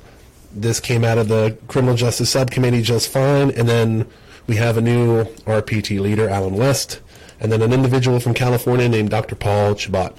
[0.51, 4.07] This came out of the Criminal Justice Subcommittee just fine, and then
[4.47, 7.01] we have a new RPT leader, Allen West,
[7.39, 9.35] and then an individual from California named Dr.
[9.35, 10.13] Paul Chabot.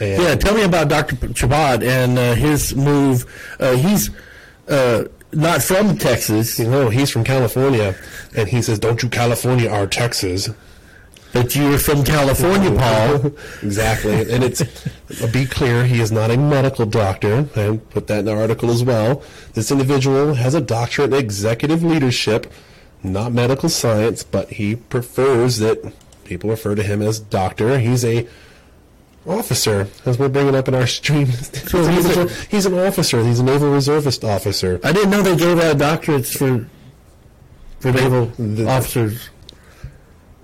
[0.00, 1.16] And Yeah, tell me about Dr.
[1.34, 3.24] Chabot and uh, his move.
[3.58, 4.10] Uh, he's
[4.68, 7.94] uh, not from Texas, you know, he's from California,
[8.34, 10.50] and he says, "Don't you California our Texas?"
[11.36, 13.26] but you were from California, Paul.
[13.62, 14.32] exactly.
[14.32, 14.62] And it's
[15.32, 17.46] be clear, he is not a medical doctor.
[17.54, 19.22] I put that in the article as well.
[19.52, 22.50] This individual has a doctorate in executive leadership,
[23.02, 25.92] not medical science, but he prefers that
[26.26, 27.78] people refer to him as doctor.
[27.78, 28.26] He's a
[29.26, 31.26] officer, as we're bringing up in our stream.
[31.70, 33.24] He's a- he's an officer.
[33.24, 34.78] He's a naval reservist officer.
[34.84, 36.68] I didn't know they gave out doctorates for
[37.80, 39.30] for naval The- officers.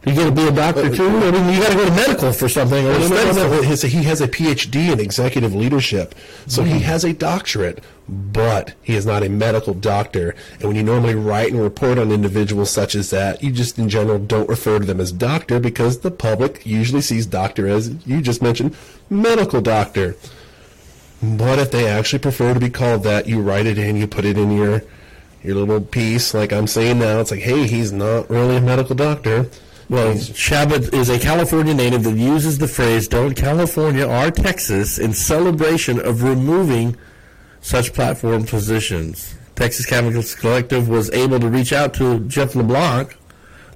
[0.04, 1.06] You got to be a doctor too.
[1.06, 2.84] I mean, you got to go to medical for something.
[2.84, 3.50] Or No, no, no, medical.
[3.50, 3.62] no.
[3.62, 6.16] His- he has a PhD in executive leadership,
[6.48, 6.78] so he hmm.
[6.78, 10.34] has a doctorate, but he is not a medical doctor.
[10.54, 13.88] And when you normally write and report on individuals such as that, you just in
[13.88, 18.20] general don't refer to them as doctor because the public usually sees doctor as you
[18.20, 18.74] just mentioned,
[19.08, 20.16] medical doctor.
[21.22, 24.24] But if they actually prefer to be called that, you write it in, you put
[24.24, 24.82] it in your
[25.44, 27.20] your little piece, like I'm saying now.
[27.20, 29.48] It's like, hey, he's not really a medical doctor.
[29.88, 35.12] Well, Chabot is a California native that uses the phrase "Don't California or Texas" in
[35.12, 36.96] celebration of removing
[37.60, 39.34] such platform positions.
[39.54, 43.14] Texas Cannabis Collective was able to reach out to Jeff LeBlanc,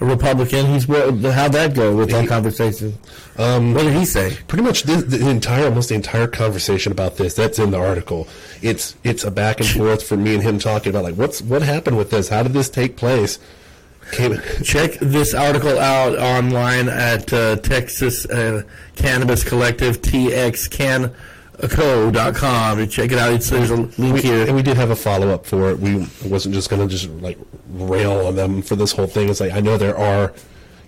[0.00, 0.66] a Republican.
[0.66, 2.94] He's how'd that go with that conversation?
[3.36, 4.36] Um, What did he say?
[4.48, 8.26] pretty much the, the entire almost the entire conversation about this that's in the article
[8.62, 11.60] it's it's a back and forth for me and him talking about like what's what
[11.60, 13.38] happened with this how did this take place
[14.12, 18.62] Check this article out online at uh, Texas uh,
[18.94, 21.12] Cannabis Collective, txcanco.com.
[22.88, 23.32] Check it out.
[23.32, 24.46] It's, there's a link we, here.
[24.46, 25.80] and we did have a follow up for it.
[25.80, 27.38] We wasn't just going to just like
[27.70, 29.28] rail on them for this whole thing.
[29.28, 30.32] It's like I know there are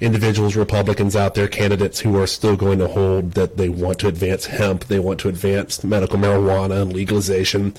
[0.00, 4.08] individuals, Republicans out there, candidates who are still going to hold that they want to
[4.08, 7.74] advance hemp, they want to advance medical marijuana and legalization.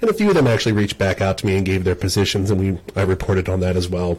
[0.00, 2.50] And a few of them actually reached back out to me and gave their positions,
[2.50, 4.18] and we I reported on that as well.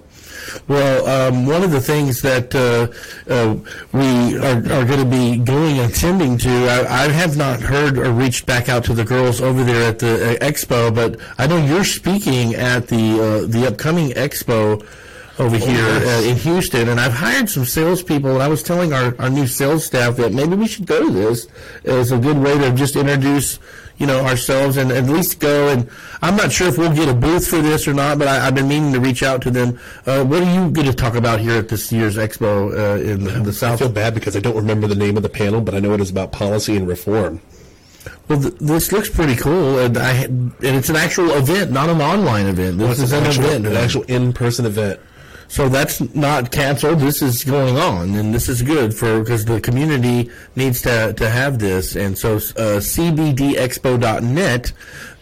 [0.68, 2.88] Well, um, one of the things that uh,
[3.32, 3.56] uh,
[3.92, 7.98] we are, are going to be going and attending to, I, I have not heard
[7.98, 11.48] or reached back out to the girls over there at the uh, expo, but I
[11.48, 14.86] know you're speaking at the uh, the upcoming expo
[15.40, 19.16] over here uh, in Houston, and I've hired some salespeople, and I was telling our,
[19.20, 21.48] our new sales staff that maybe we should go to this
[21.86, 23.58] as a good way to just introduce
[24.02, 25.70] you know, ourselves and at least go.
[25.70, 25.88] And
[26.24, 28.56] I'm not sure if we'll get a booth for this or not, but I, I've
[28.56, 29.80] been meaning to reach out to them.
[30.08, 33.24] Uh, what are you going to talk about here at this year's expo uh, in,
[33.24, 33.80] the- in the I South?
[33.80, 36.02] feel bad because I don't remember the name of the panel, but I know it
[36.02, 37.40] is about policy and reform.
[38.28, 42.02] Well, th- this looks pretty cool, and I and it's an actual event, not an
[42.02, 42.80] online event.
[42.80, 45.00] This is an actual, event, an actual in-person event.
[45.52, 47.00] So that's not canceled.
[47.02, 51.30] This is going on, and this is good for because the community needs to to
[51.30, 51.98] have this.
[51.98, 54.72] And so, uh, CBDExpo.net.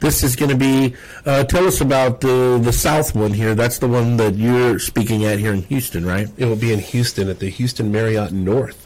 [0.01, 0.93] This is going to be.
[1.25, 3.55] Uh, tell us about the the South one here.
[3.55, 6.29] That's the one that you're speaking at here in Houston, right?
[6.37, 8.85] It will be in Houston at the Houston Marriott North.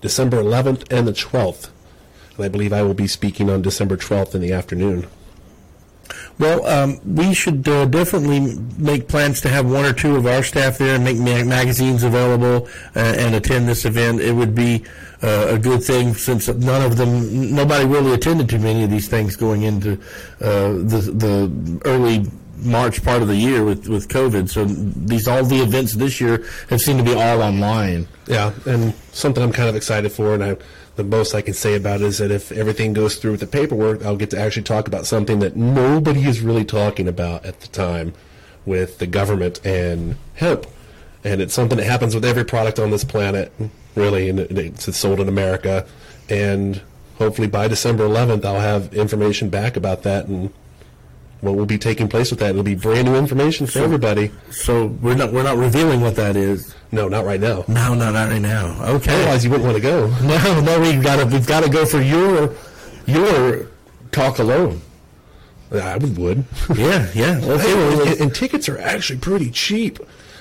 [0.00, 1.70] December 11th and the 12th.
[2.36, 5.08] And I believe I will be speaking on December 12th in the afternoon.
[6.38, 10.42] Well, um, we should uh, definitely make plans to have one or two of our
[10.42, 14.20] staff there and make ma- magazines available uh, and attend this event.
[14.20, 14.84] It would be
[15.22, 19.08] uh, a good thing since none of them, nobody really attended to many of these
[19.08, 19.94] things going into
[20.40, 22.26] uh, the the early
[22.62, 24.48] March part of the year with with COVID.
[24.48, 28.06] So these all the events this year have seemed to be all online.
[28.26, 30.56] Yeah, and something I'm kind of excited for, and I,
[30.98, 33.46] the most I can say about it is that if everything goes through with the
[33.46, 37.60] paperwork, I'll get to actually talk about something that nobody is really talking about at
[37.60, 38.14] the time
[38.66, 40.66] with the government and hemp.
[41.22, 43.52] And it's something that happens with every product on this planet,
[43.94, 45.86] really, and it's sold in America.
[46.28, 46.82] And
[47.16, 50.52] hopefully by December 11th, I'll have information back about that and
[51.42, 52.50] what will be taking place with that.
[52.50, 54.32] It'll be brand new information for everybody.
[54.50, 56.74] So we're not we're not revealing what that is.
[56.90, 57.64] No, not right now.
[57.68, 58.82] No, no, not right now.
[58.94, 59.14] Okay.
[59.14, 60.06] Otherwise, you wouldn't want to go.
[60.22, 62.54] No, no, we've got to we've got to go for your
[63.06, 63.68] your
[64.12, 64.80] talk alone.
[65.70, 66.16] I would.
[66.16, 66.44] would.
[66.76, 67.38] Yeah, yeah.
[67.40, 69.98] Well, and, and tickets are actually pretty cheap.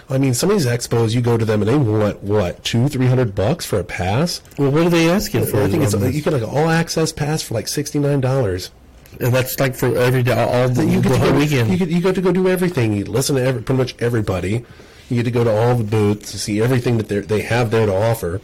[0.10, 2.88] I mean, some of these expos, you go to them and they want what two,
[2.88, 4.41] three hundred bucks for a pass.
[4.58, 5.62] well, what are they asking for?
[5.62, 6.16] I think it's this?
[6.16, 8.72] you get like an all access pass for like sixty nine dollars.
[9.20, 11.72] and that's like for every day, all the, You get the to whole go, weekend.
[11.72, 12.93] You get, you get to go do everything.
[12.93, 14.64] You listen to every, pretty much everybody.
[15.10, 17.72] You get to go to all the booths to see everything that they they have
[17.72, 18.41] there to offer.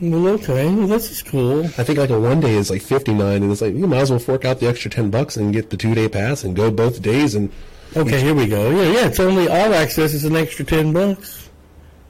[0.00, 1.64] well, okay, well, this is cool.
[1.64, 3.98] I think like a one day is like fifty nine, and it's like you might
[4.02, 6.54] as well fork out the extra ten bucks and get the two day pass and
[6.54, 7.34] go both days.
[7.34, 7.50] And
[7.96, 8.70] Okay, here we go.
[8.70, 9.06] Yeah, yeah.
[9.06, 11.50] It's only all access is an extra ten bucks,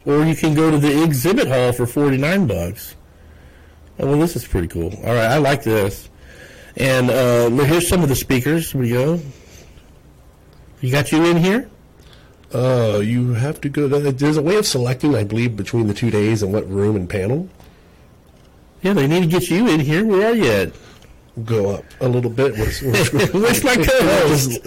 [0.05, 2.95] or you can go to the exhibit hall for forty nine bucks.
[3.99, 4.93] Oh, well, this is pretty cool.
[5.05, 6.09] All right, I like this.
[6.76, 8.72] And uh, here's some of the speakers.
[8.72, 9.20] Here we go.
[10.80, 11.68] You got you in here?
[12.55, 13.88] Uh, you have to go.
[13.88, 17.09] There's a way of selecting, I believe, between the two days and what room and
[17.09, 17.48] panel.
[18.82, 20.05] Yeah, they need to get you in here.
[20.05, 20.72] Where are you at?
[21.46, 22.53] go up a little bit.
[22.59, 24.61] Where's, where's, Where's my co-host?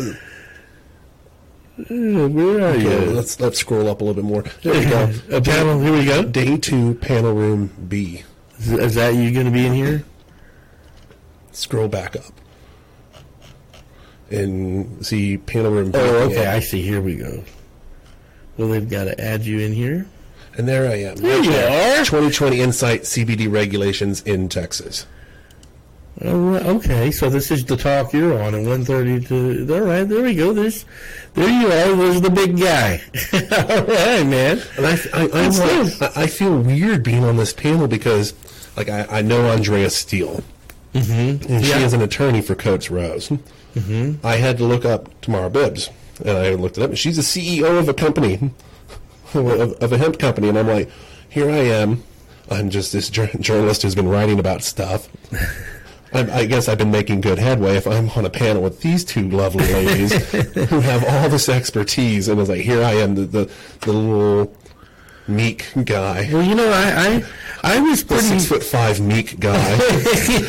[1.90, 3.12] Where are Okay, you?
[3.12, 4.44] let's let's scroll up a little bit more.
[4.64, 5.14] There we go.
[5.38, 5.80] A panel.
[5.80, 6.24] Here we go.
[6.24, 8.24] Day two, panel room B.
[8.58, 10.04] Is, is that you going to be in here?
[11.52, 12.34] Scroll back up
[14.32, 16.00] and see panel room B.
[16.00, 16.48] Oh, okay.
[16.48, 16.82] I see.
[16.82, 17.44] Here we go.
[18.58, 20.08] Well, they've got to add you in here.
[20.58, 21.18] And there I am.
[21.18, 22.06] There you are.
[22.06, 25.06] 2020 Insight CBD regulations in Texas.
[26.24, 29.74] All right, okay, so this is the talk you're on at 1.30 to...
[29.74, 30.54] All right, there we go.
[30.54, 30.86] There's,
[31.34, 31.94] there you are.
[31.94, 33.02] There's the big guy.
[33.34, 34.62] all right, man.
[34.78, 35.52] And I, I, I'm
[36.00, 36.18] like.
[36.18, 38.34] I feel weird being on this panel because,
[38.78, 40.42] like, I, I know Andrea Steele,
[40.94, 41.52] mm-hmm.
[41.52, 43.28] and she is an attorney for Coats Rose.
[43.76, 44.26] Mm-hmm.
[44.26, 45.90] I had to look up Tamara Bibbs,
[46.20, 48.52] and I looked it up, and she's the CEO of a company,
[49.34, 50.90] of, of a hemp company, and I'm like,
[51.30, 52.04] here I am.
[52.50, 55.10] I'm just this jour- journalist who's been writing about stuff.
[56.14, 59.04] I, I guess I've been making good headway if I'm on a panel with these
[59.04, 60.14] two lovely ladies
[60.70, 63.52] who have all this expertise, and it's like here I am, the the,
[63.82, 64.56] the little
[65.28, 67.24] meek guy, Well, you know, I,
[67.64, 68.28] I, I was the pretty...
[68.28, 69.78] six foot five meek guy.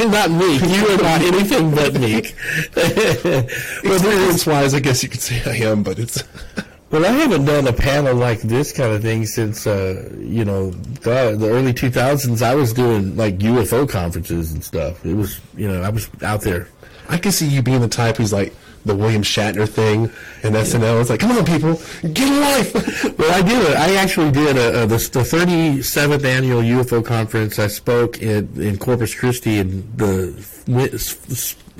[0.00, 0.60] not meek.
[0.62, 2.34] You are not anything but meek.
[2.76, 6.22] Experience wise, I guess you could say I am, but it's
[6.90, 10.70] Well, I haven't done a panel like this kind of thing since, uh, you know,
[10.70, 12.42] the, the early 2000s.
[12.42, 15.04] I was doing like UFO conferences and stuff.
[15.04, 16.68] It was, you know, I was out there.
[17.08, 18.54] I can see you being the type who's like
[18.86, 20.10] the William Shatner thing
[20.42, 21.00] and SNL.
[21.00, 21.80] It's like, come on, people,
[22.12, 23.04] get a life.
[23.16, 23.62] Well, I did.
[23.62, 23.76] It.
[23.76, 27.58] I actually did a, a, the, the 37th annual UFO conference.
[27.58, 30.32] I spoke in, in Corpus Christi in the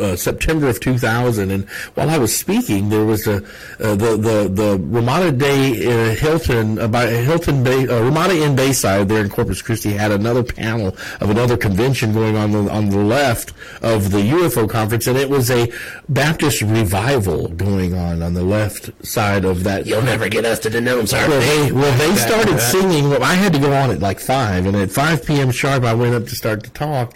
[0.00, 4.48] uh, September of 2000, and while I was speaking, there was a uh, the the
[4.52, 9.30] the Ramada Day uh, Hilton uh, by Hilton Bay, uh, Ramada Inn Bayside there in
[9.30, 14.10] Corpus Christi had another panel of another convention going on the, on the left of
[14.10, 15.72] the UFO conference, and it was a
[16.08, 19.86] Baptist revival going on on the left side of that.
[19.86, 21.66] You'll never get us to denounce our Well, faith.
[21.68, 23.10] they, well, they started singing.
[23.10, 25.50] Well, I had to go on at like five, and at five p.m.
[25.50, 27.14] sharp, I went up to start to talk.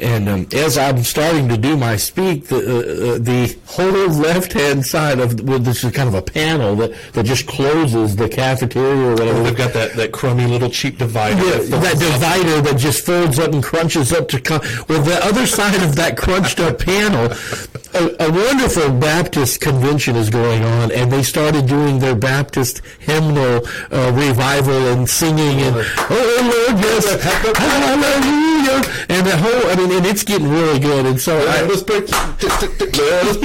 [0.00, 4.52] And um, as I'm starting to do my speak, the uh, uh, the whole left
[4.52, 8.28] hand side of well, this is kind of a panel that, that just closes the
[8.28, 9.42] cafeteria or whatever.
[9.42, 11.36] They've got that, that crummy little cheap divider.
[11.36, 14.60] Yeah, that that divider that just folds up and crunches up to come.
[14.88, 17.28] Well, the other side of that crunched up panel,
[17.98, 23.66] a, a wonderful Baptist convention is going on, and they started doing their Baptist hymnal
[23.90, 27.06] uh, revival and singing and oh Lord, yes,
[27.58, 29.70] hallelujah, and the whole.
[29.70, 31.06] I mean, and it's getting really good.
[31.06, 32.00] And so I, Let us pray.
[32.00, 32.10] Let
[33.26, 33.36] us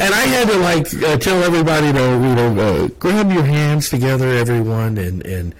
[0.00, 3.88] and I had to like uh, tell everybody to you know uh, grab your hands
[3.88, 5.54] together, everyone, and and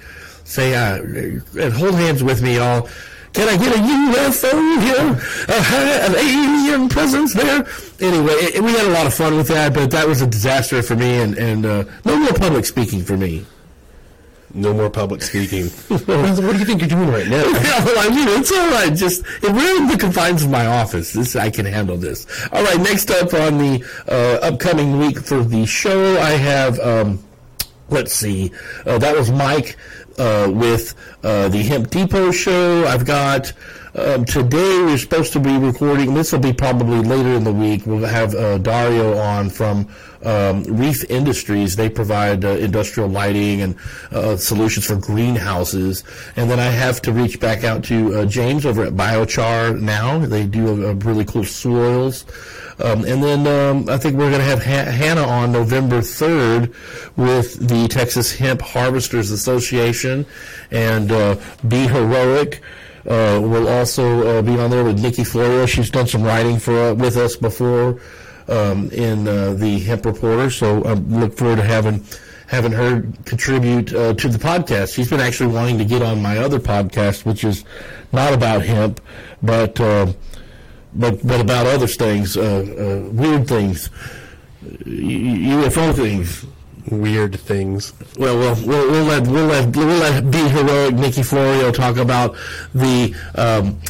[0.44, 2.88] say uh, and hold hands with me all.
[3.34, 5.20] Can I get a UFO here?
[5.48, 7.66] Uh, an alien presence there?
[8.00, 10.82] Anyway, it, we had a lot of fun with that, but that was a disaster
[10.82, 13.44] for me, and, and uh, no more public speaking for me.
[14.56, 15.66] No more public speaking.
[15.88, 17.42] what do you think you're doing right now?
[17.64, 18.94] Yeah, well, I mean, it's all right.
[18.94, 21.12] Just it ruined the confines of my office.
[21.12, 22.26] This I can handle this.
[22.52, 22.78] All right.
[22.80, 26.78] Next up on the uh, upcoming week for the show, I have.
[26.78, 27.24] Um,
[27.88, 28.52] let's see.
[28.86, 29.76] Uh, that was Mike
[30.18, 32.84] uh, with uh, the Hemp Depot show.
[32.86, 33.52] I've got.
[33.96, 36.14] Um, today we're supposed to be recording.
[36.14, 37.86] This will be probably later in the week.
[37.86, 39.88] We'll have uh, Dario on from
[40.24, 41.76] um, Reef Industries.
[41.76, 43.76] They provide uh, industrial lighting and
[44.10, 46.02] uh, solutions for greenhouses.
[46.34, 50.18] And then I have to reach back out to uh, James over at Biochar now.
[50.18, 52.24] They do a, a really cool soils.
[52.80, 56.74] Um, and then um, I think we're going to have ha- Hannah on November 3rd
[57.16, 60.26] with the Texas Hemp Harvesters Association
[60.72, 61.36] and uh,
[61.68, 62.60] Be Heroic.
[63.06, 65.66] Uh, will also uh, be on there with Nikki Florio.
[65.66, 68.00] She's done some writing for uh, with us before
[68.48, 72.02] um, in uh, the Hemp Reporter, so I look forward to having
[72.46, 74.94] having her contribute uh, to the podcast.
[74.94, 77.64] She's been actually wanting to get on my other podcast, which is
[78.12, 79.02] not about hemp,
[79.42, 83.90] but but but about other things, weird things,
[84.62, 86.46] UFO things
[86.90, 87.92] weird things.
[88.18, 92.36] Well, we'll, we'll, we'll let we'll let we'll let be heroic Nikki Florio talk about
[92.74, 93.14] the.
[93.34, 93.80] Um,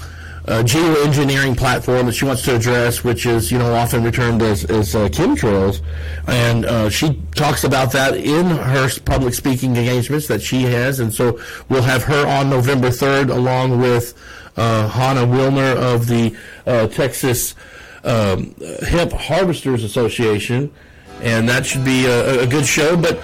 [0.46, 4.64] uh, geoengineering platform that she wants to address, which is you know often returned as,
[4.66, 5.80] as uh, chemtrails,
[6.26, 11.12] and uh, she talks about that in her public speaking engagements that she has, and
[11.14, 11.40] so
[11.70, 14.12] we'll have her on November third along with
[14.56, 16.36] uh, Hannah Wilner of the
[16.66, 17.54] uh, Texas
[18.04, 18.54] um,
[18.86, 20.70] Hemp Harvesters Association
[21.24, 22.96] and that should be a, a good show.
[22.96, 23.20] But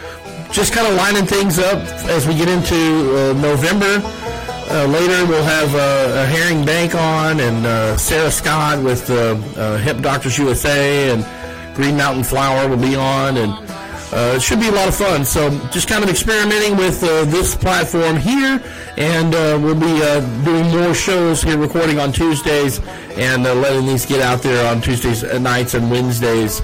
[0.51, 1.79] just kind of lining things up
[2.09, 4.03] as we get into uh, November.
[4.73, 9.93] Uh, later, we'll have uh, Herring Bank on and uh, Sarah Scott with uh, uh,
[10.01, 11.27] Doctors USA and
[11.75, 13.70] Green Mountain Flower will be on, and
[14.13, 15.25] uh, it should be a lot of fun.
[15.25, 18.63] So, just kind of experimenting with this platform here,
[18.97, 19.33] and
[19.63, 19.99] we'll be
[20.45, 22.81] doing more shows here, recording on Tuesdays,
[23.17, 26.63] and letting these get out there on Tuesdays nights and Wednesdays.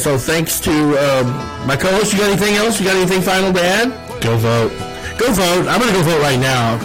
[0.00, 1.26] so, thanks to um,
[1.66, 2.12] my co-host.
[2.12, 2.80] You got anything else?
[2.80, 3.88] You got anything final to add?
[4.22, 4.72] Go vote.
[5.18, 5.66] Go vote.
[5.68, 6.78] I'm going to go vote right now.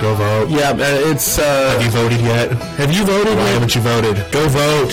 [0.00, 0.48] Go vote.
[0.50, 1.38] Yeah, uh, it's.
[1.38, 2.52] Uh, Have you voted yet?
[2.76, 3.36] have you voted?
[3.36, 3.52] Why yet?
[3.54, 4.16] haven't you voted?
[4.32, 4.92] Go vote.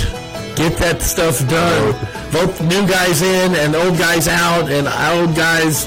[0.55, 2.20] Get that stuff done.
[2.31, 5.85] Vote new guys in and old guys out, and old guys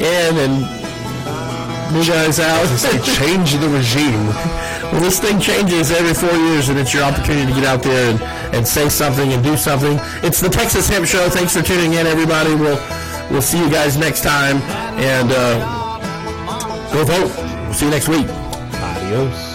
[0.00, 0.60] in and
[1.92, 2.64] new guys out.
[2.78, 4.26] Say change the regime.
[4.90, 8.10] well, this thing changes every four years, and it's your opportunity to get out there
[8.10, 8.22] and,
[8.54, 9.98] and say something and do something.
[10.22, 11.28] It's the Texas Hemp Show.
[11.28, 12.54] Thanks for tuning in, everybody.
[12.54, 12.80] We'll
[13.30, 14.62] we'll see you guys next time,
[14.96, 17.36] and uh, go vote.
[17.36, 18.26] We'll see you next week.
[18.26, 19.10] Adios.
[19.10, 19.49] And the time's